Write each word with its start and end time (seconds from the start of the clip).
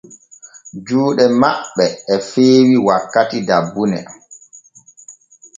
Juuɗe 0.85 1.25
maɓɓ 1.41 1.75
e 2.13 2.15
feewi 2.29 2.75
wakkati 2.85 3.37
dabbune. 3.47 3.99